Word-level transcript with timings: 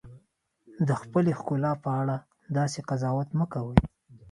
د 0.87 0.89
خپلې 1.01 1.31
ښکلا 1.39 1.71
په 1.83 1.89
اړه 2.01 2.15
داسې 2.57 2.79
قضاوت 2.89 3.29
مه 3.39 3.45
کوئ. 3.53 3.79